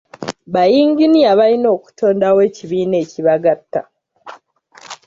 Bayinginiya 0.53 1.31
balina 1.39 1.67
okutondawo 1.77 2.39
ekibiina 2.47 2.95
ekibagatta. 3.03 3.81